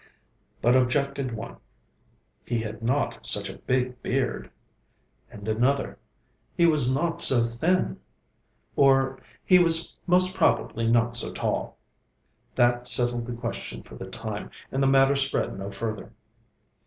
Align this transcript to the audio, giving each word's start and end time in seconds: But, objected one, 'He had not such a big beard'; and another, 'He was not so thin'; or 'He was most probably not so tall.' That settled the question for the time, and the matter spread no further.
But, 0.63 0.75
objected 0.75 1.31
one, 1.31 1.57
'He 2.43 2.57
had 2.61 2.81
not 2.81 3.27
such 3.27 3.51
a 3.51 3.59
big 3.59 4.01
beard'; 4.01 4.49
and 5.29 5.47
another, 5.47 5.99
'He 6.55 6.65
was 6.65 6.91
not 6.91 7.21
so 7.21 7.43
thin'; 7.43 7.99
or 8.75 9.19
'He 9.45 9.59
was 9.59 9.95
most 10.07 10.35
probably 10.35 10.87
not 10.89 11.15
so 11.15 11.31
tall.' 11.31 11.77
That 12.55 12.87
settled 12.87 13.27
the 13.27 13.33
question 13.33 13.83
for 13.83 13.93
the 13.93 14.09
time, 14.09 14.49
and 14.71 14.81
the 14.81 14.87
matter 14.87 15.15
spread 15.15 15.55
no 15.59 15.69
further. 15.69 16.11